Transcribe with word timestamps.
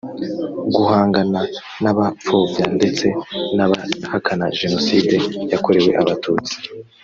guhangana 0.75 1.41
n 1.83 1.85
abapfobya 1.91 2.65
ndetse 2.77 3.05
n 3.55 3.59
abahakana 3.65 4.45
jenoside 4.59 5.15
yakorewe 5.51 5.91
abatutsi 6.01 6.55